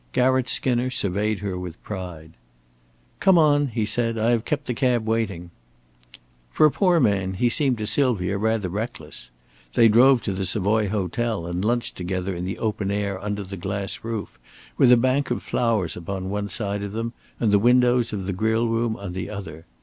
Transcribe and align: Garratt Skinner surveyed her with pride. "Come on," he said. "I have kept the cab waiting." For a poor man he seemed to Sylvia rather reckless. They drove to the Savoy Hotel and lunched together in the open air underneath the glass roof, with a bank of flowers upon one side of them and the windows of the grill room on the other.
Garratt 0.13 0.49
Skinner 0.49 0.89
surveyed 0.89 1.41
her 1.41 1.59
with 1.59 1.79
pride. 1.83 2.31
"Come 3.19 3.37
on," 3.37 3.67
he 3.67 3.85
said. 3.85 4.17
"I 4.17 4.31
have 4.31 4.45
kept 4.45 4.65
the 4.65 4.73
cab 4.73 5.05
waiting." 5.07 5.51
For 6.49 6.65
a 6.65 6.71
poor 6.71 6.99
man 6.99 7.35
he 7.35 7.49
seemed 7.49 7.77
to 7.77 7.85
Sylvia 7.85 8.39
rather 8.39 8.67
reckless. 8.67 9.29
They 9.75 9.87
drove 9.87 10.23
to 10.23 10.33
the 10.33 10.43
Savoy 10.43 10.89
Hotel 10.89 11.45
and 11.45 11.63
lunched 11.63 11.95
together 11.97 12.33
in 12.35 12.45
the 12.45 12.57
open 12.57 12.89
air 12.89 13.21
underneath 13.21 13.51
the 13.51 13.57
glass 13.57 14.03
roof, 14.03 14.39
with 14.75 14.91
a 14.91 14.97
bank 14.97 15.29
of 15.29 15.43
flowers 15.43 15.95
upon 15.95 16.31
one 16.31 16.49
side 16.49 16.81
of 16.81 16.93
them 16.93 17.13
and 17.39 17.51
the 17.51 17.59
windows 17.59 18.11
of 18.11 18.25
the 18.25 18.33
grill 18.33 18.67
room 18.69 18.95
on 18.97 19.13
the 19.13 19.29
other. 19.29 19.67